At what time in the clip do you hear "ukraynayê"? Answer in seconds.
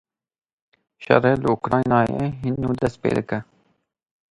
1.57-2.25